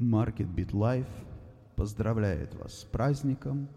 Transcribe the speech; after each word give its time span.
Market 0.00 0.48
Beat 0.54 0.72
Life 0.72 1.04
поздравляет 1.76 2.54
вас 2.54 2.80
с 2.80 2.84
праздником. 2.84 3.68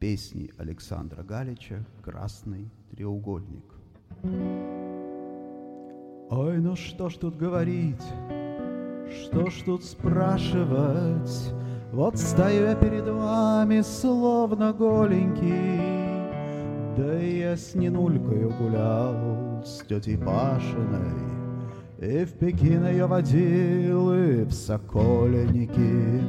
Песни 0.00 0.50
Александра 0.58 1.22
Галича 1.22 1.86
«Красный 2.02 2.72
треугольник». 2.90 3.64
Ой, 6.30 6.58
ну 6.58 6.74
что 6.74 7.08
ж 7.08 7.14
тут 7.14 7.36
говорить, 7.36 8.02
что 9.08 9.48
ж 9.48 9.62
тут 9.64 9.84
спрашивать, 9.84 11.54
Вот 11.92 12.18
стою 12.18 12.64
я 12.64 12.74
перед 12.74 13.06
вами, 13.06 13.82
словно 13.82 14.72
голенький, 14.72 15.78
Да 16.96 17.20
я 17.20 17.56
с 17.56 17.76
Нинулькою 17.76 18.52
гулял, 18.58 19.62
с 19.64 19.84
тетей 19.86 20.18
Пашиной, 20.18 21.43
и 22.04 22.24
в 22.24 22.32
Пекин 22.34 22.86
ее 22.86 23.06
водил, 23.06 24.12
и 24.12 24.44
в 24.44 24.52
Сокольники. 24.52 26.22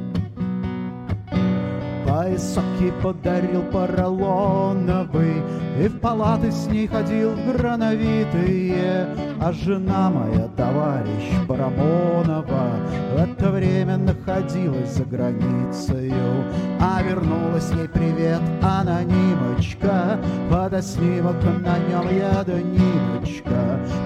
Поясок 2.07 2.63
подарил 3.01 3.63
поролоновый, 3.63 5.41
И 5.81 5.87
в 5.87 5.99
палаты 5.99 6.51
с 6.51 6.67
ней 6.67 6.87
ходил 6.87 7.31
в 7.31 7.57
грановитые, 7.57 9.07
А 9.41 9.51
жена 9.51 10.09
моя, 10.09 10.47
товарищ 10.55 11.47
Парамонова, 11.47 12.79
В 13.13 13.17
это 13.17 13.51
время 13.51 13.97
находилась 13.97 14.93
за 14.93 15.03
границею, 15.03 16.45
А 16.79 17.01
вернулась 17.01 17.69
ей 17.71 17.89
привет 17.89 18.41
анонимочка, 18.61 20.19
Фотоснимок 20.49 21.43
на 21.43 21.77
нем 21.79 22.15
я 22.15 22.43
да 22.45 22.61
Ниночка. 22.61 23.14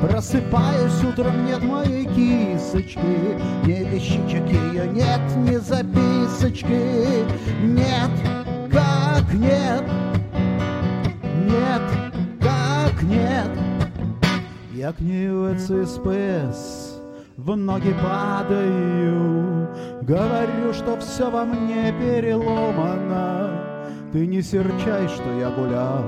Просыпаюсь 0.02 1.04
утром, 1.04 1.46
нет 1.46 1.62
моей 1.62 2.06
кисочки, 2.06 3.38
Ни 3.66 3.84
вещичек 3.90 4.48
ее 4.48 4.88
нет, 4.88 5.20
ни 5.36 5.58
записочки, 5.58 7.26
Нет, 7.62 8.10
как 8.72 9.34
нет, 9.34 9.84
нет, 11.50 11.82
как 12.40 13.02
нет. 13.04 13.50
Я 14.74 14.94
к 14.94 15.02
ней 15.02 15.28
в 15.30 15.58
ЦСПС 15.58 16.96
в 17.36 17.56
ноги 17.58 17.94
падаю, 18.02 19.68
Говорю, 20.02 20.74
что 20.74 20.98
все 21.00 21.30
во 21.30 21.44
мне 21.44 21.94
переломано. 22.00 23.50
Ты 24.14 24.26
не 24.26 24.42
серчай, 24.42 25.08
что 25.08 25.32
я 25.38 25.50
гулял 25.50 26.04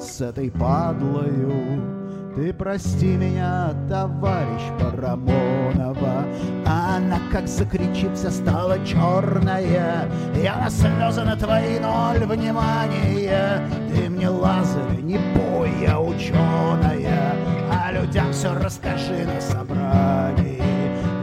с 0.00 0.20
этой 0.20 0.50
падлою. 0.50 1.95
Ты 2.36 2.52
прости 2.52 3.16
меня, 3.16 3.72
товарищ 3.88 4.60
Парамонова. 4.78 6.26
Она 6.66 7.18
как 7.32 7.48
закричит, 7.48 8.14
вся 8.14 8.30
стала 8.30 8.78
черная. 8.84 10.06
Я 10.34 10.56
на 10.56 10.68
слезы 10.68 11.24
на 11.24 11.34
твои 11.34 11.78
ноль 11.78 12.26
внимания. 12.26 13.66
Ты 13.88 14.10
мне, 14.10 14.28
Лазарь, 14.28 15.00
не 15.00 15.16
бой, 15.34 15.70
я 15.80 15.98
ученая. 15.98 17.32
А 17.72 17.90
людям 17.92 18.30
все 18.32 18.52
расскажи 18.52 19.24
на 19.24 19.40
собрании. 19.40 20.60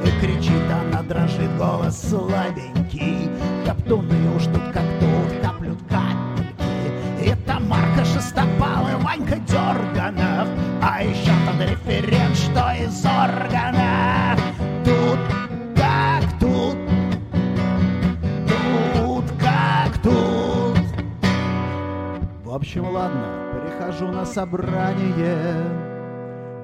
И 0.03 0.19
кричит 0.19 0.63
она, 0.71 1.03
дрожит 1.03 1.55
голос 1.59 2.09
слабенький. 2.09 3.29
Топтуны 3.67 4.35
уж 4.35 4.45
тут 4.45 4.63
как 4.73 4.85
тут, 4.99 5.41
каплют 5.43 5.77
капельки. 5.87 7.29
И 7.29 7.35
Тамарка 7.45 8.03
Шестопал 8.03 8.87
и 8.87 9.03
Ванька 9.03 9.35
Дерганов. 9.35 9.62
Из 12.93 13.05
органов. 13.05 14.39
Тут 14.85 15.19
как 15.75 16.23
тут, 16.39 16.77
тут 18.47 19.25
как 19.41 19.97
тут. 20.03 20.77
В 22.43 22.53
общем, 22.53 22.87
ладно, 22.87 23.25
прихожу 23.51 24.07
на 24.07 24.25
собрание. 24.25 25.55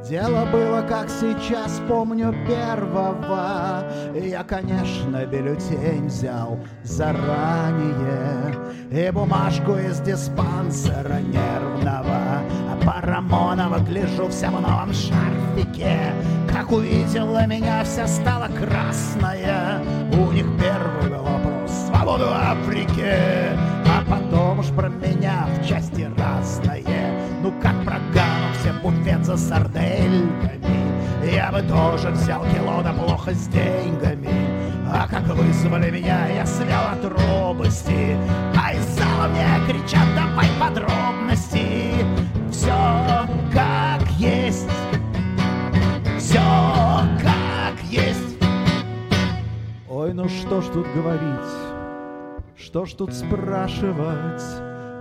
Дело 0.08 0.46
было, 0.46 0.81
как 0.88 1.09
сейчас 1.09 1.81
помню, 1.88 2.34
первого. 2.48 3.69
Я, 4.16 4.44
конечно, 4.44 5.25
бюллетень 5.25 6.08
взял 6.08 6.59
заранее 6.84 8.56
И 8.92 9.12
бумажку 9.12 9.75
из 9.75 10.00
диспансера 10.00 11.20
нервного. 11.20 12.42
А 12.72 12.80
Парамонова 12.86 13.80
гляжу 13.80 14.28
вся 14.30 14.50
в 14.50 14.62
новом 14.62 14.94
шарфике. 14.94 16.14
Как 16.52 16.72
увидела 16.72 17.46
меня, 17.46 17.84
вся 17.84 18.08
стала 18.08 18.47
красная. 18.47 19.81
У 20.14 20.31
них 20.31 20.46
первый 20.59 21.09
был 21.09 21.24
вопрос 21.24 21.72
«Свободу 21.88 22.26
Африке!» 22.30 23.56
А 23.86 24.03
потом 24.09 24.59
уж 24.59 24.68
про 24.68 24.90
меня 24.90 25.47
в 25.62 25.68
части 25.68 26.09
разное. 26.18 27.30
Ну 27.41 27.53
как 27.62 27.76
про 27.84 28.00
Гану, 28.14 28.53
все 28.59 28.74
буфет 28.81 29.24
за 29.26 29.38
сардельками. 29.38 30.59
Я 31.52 31.56
бы 31.62 31.68
тоже 31.68 32.10
взял 32.10 32.44
кило, 32.54 32.84
да 32.84 32.94
плохо 32.94 33.34
с 33.34 33.48
деньгами. 33.48 34.30
А 34.88 35.08
как 35.08 35.24
вызвали 35.30 35.90
меня, 35.90 36.28
я 36.28 36.46
свел 36.46 36.82
от 36.92 37.04
робости. 37.04 38.16
А 38.56 38.72
из 38.76 38.86
зала 38.90 39.28
мне 39.30 39.48
кричат, 39.66 40.06
давай 40.16 40.46
подробности. 40.59 42.06
Все 42.52 43.28
как 43.52 44.08
есть, 44.20 44.70
все 46.20 46.38
как 47.20 47.82
есть. 47.90 48.38
Ой, 49.90 50.14
ну 50.14 50.30
что 50.30 50.62
ж 50.62 50.66
тут 50.66 50.86
говорить, 50.94 51.50
что 52.58 52.86
ж 52.86 52.94
тут 52.94 53.12
спрашивать? 53.12 54.44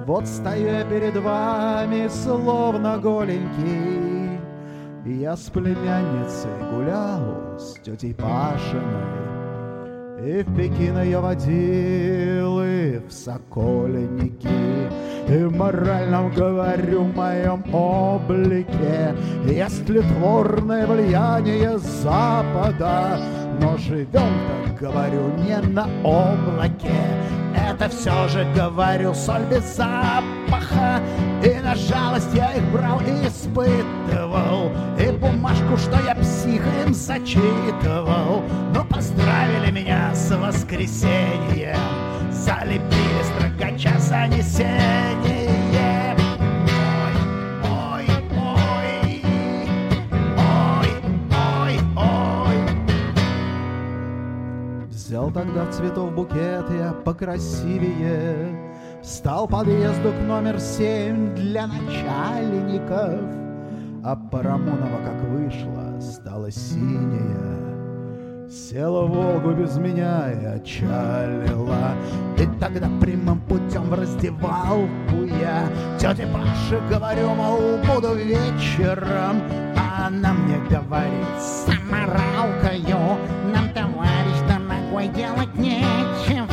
Вот 0.06 0.26
стою 0.26 0.69
я 0.69 0.84
перед 0.84 1.14
вами, 1.19 2.08
словно 2.08 2.97
голенький. 2.97 4.07
Я 5.08 5.36
с 5.36 5.48
племянницей 5.48 6.50
гулял, 6.70 7.58
с 7.58 7.80
тетей 7.80 8.12
Пашиной, 8.12 8.82
И 10.22 10.42
в 10.42 10.54
Пекин 10.54 11.00
ее 11.00 11.20
водил, 11.20 12.60
и 12.62 12.98
в 12.98 13.10
Сокольники. 13.10 14.48
И 15.26 15.44
в 15.44 15.56
моральном, 15.56 16.30
говорю, 16.34 17.04
моем 17.04 17.64
облике. 17.74 19.14
Есть 19.46 19.86
тлетворное 19.86 20.86
влияние 20.86 21.78
Запада, 21.78 23.19
Но 23.62 23.78
живем, 23.78 24.08
так 24.12 24.78
говорю, 24.78 25.32
не 25.38 25.58
на 25.69 25.86
облаке, 26.04 27.17
все 27.88 28.28
же, 28.28 28.47
говорю, 28.54 29.15
соль 29.15 29.44
без 29.50 29.65
запаха. 29.76 31.00
И 31.44 31.60
на 31.62 31.75
жалость 31.75 32.34
я 32.34 32.53
их 32.53 32.62
брал 32.72 33.00
и 33.00 33.26
испытывал. 33.26 34.72
И 34.99 35.10
бумажку, 35.12 35.76
что 35.76 35.99
я 36.04 36.15
псих 36.15 36.62
им 36.84 36.94
зачитывал. 36.94 38.43
Но 38.75 38.84
поздравили 38.84 39.71
меня 39.71 40.15
с 40.15 40.31
воскресеньем. 40.37 41.76
Залепили 42.31 43.22
строгача 43.25 43.99
занесение 43.99 44.88
Взял 55.28 55.44
тогда 55.44 55.70
цветов 55.70 56.14
букет 56.14 56.70
я 56.70 56.92
покрасивее, 57.04 58.48
Стал 59.02 59.46
подъезду 59.46 60.12
к 60.12 60.26
номер 60.26 60.58
семь 60.58 61.34
для 61.34 61.66
начальников, 61.66 63.20
А 64.04 64.16
Парамонова 64.16 64.98
как 65.04 65.20
вышла, 65.28 66.00
стала 66.00 66.50
синяя. 66.50 67.68
Села 68.50 69.04
в 69.04 69.10
Волгу 69.10 69.52
без 69.52 69.76
меня 69.76 70.32
и 70.32 70.44
отчалила. 70.46 71.92
И 72.38 72.46
тогда 72.58 72.88
прямым 73.00 73.40
путем 73.42 73.82
в 73.90 73.94
раздевалку 73.94 75.24
я 75.40 75.69
Тете 75.98 76.26
Паше 76.32 76.81
говорю, 76.88 77.34
мол, 77.34 77.58
буду 77.84 78.14
вечером 78.14 79.42
А 79.76 80.06
она 80.06 80.32
мне 80.32 80.56
говорит, 80.70 81.26
саморалкою 81.38 82.97
дорогой, 84.98 85.08
делать 85.08 85.54
нечего. 85.56 86.48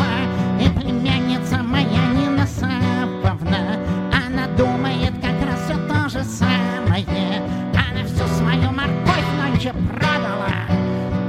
И 0.59 0.69
племянница 0.80 1.57
моя 1.63 2.07
Нина 2.13 2.45
Саповна 2.45 3.77
Она 4.13 4.47
думает 4.57 5.13
как 5.21 5.47
раз 5.47 5.62
все 5.65 5.75
то 5.88 6.09
же 6.09 6.24
самое. 6.24 7.42
Она 7.74 8.06
всю 8.06 8.25
свою 8.36 8.71
морковь 8.71 9.25
нонче 9.38 9.74
продала 9.74 10.68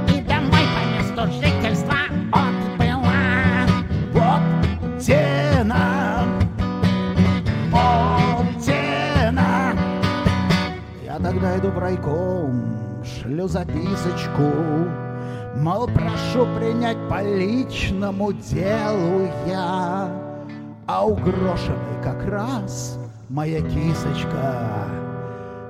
И 0.07 0.21
домой 0.21 0.65
по 0.75 1.25
месту 1.25 1.33
жительства 1.41 1.97
отбыла. 2.31 3.67
Вот 4.13 4.99
тена, 4.99 6.23
вот 7.71 8.63
тена 8.63 9.73
Я 11.03 11.19
тогда 11.19 11.57
иду 11.57 11.69
в 11.69 11.79
райком, 11.79 13.03
шлю 13.03 13.47
записочку 13.47 15.06
Мол, 15.59 15.87
прошу 15.87 16.45
принять 16.55 16.97
по 17.09 17.21
личному 17.23 18.31
делу 18.31 19.27
я, 19.47 20.07
А 20.85 21.03
у 21.03 21.15
Грошевой 21.15 22.03
как 22.03 22.23
раз 22.25 22.99
моя 23.27 23.61
кисочка. 23.61 24.87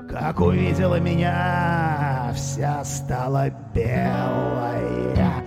Как 0.09 0.41
увидела 0.41 0.99
меня, 0.99 2.33
вся 2.35 2.83
стала 2.83 3.49
белая. 3.73 5.45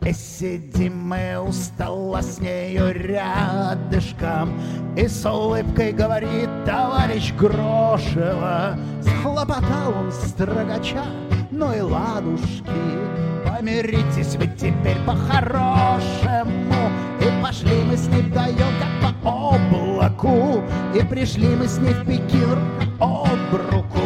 И 0.00 0.12
сидим 0.12 1.08
мы 1.08 1.40
у 1.40 1.50
с 1.50 2.38
нею 2.38 2.92
рядышком 2.92 4.52
И 4.96 5.08
с 5.08 5.26
улыбкой 5.26 5.90
говорит 5.90 6.48
товарищ 6.64 7.32
Грошева 7.32 8.78
Схлопотал 9.02 9.94
он 9.98 10.12
строгача, 10.12 11.06
ну 11.50 11.72
и 11.74 11.80
ладушки 11.80 13.35
Помиритесь 13.56 14.36
вы 14.36 14.46
теперь 14.48 14.98
по-хорошему. 15.06 16.90
И 17.20 17.42
пошли 17.42 17.82
мы 17.84 17.96
с 17.96 18.06
ним 18.06 18.26
вдвоем 18.26 18.74
как 19.00 19.14
по 19.22 19.30
облаку. 19.30 20.62
И 20.94 21.02
пришли 21.02 21.56
мы 21.56 21.66
с 21.66 21.78
ней 21.78 21.94
в 21.94 22.04
Пекин 22.04 22.58
об 23.00 23.54
руку. 23.72 24.02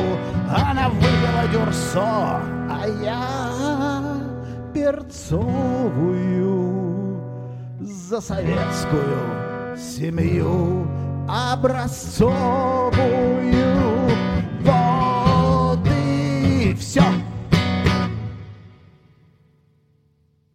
Она 0.48 0.88
выпила 0.88 1.48
дюрсо, 1.52 2.40
а 2.70 2.86
я 3.02 3.26
перцовую 4.72 6.30
за 7.80 8.20
советскую 8.20 9.76
семью 9.76 10.86
образцовую. 11.28 13.29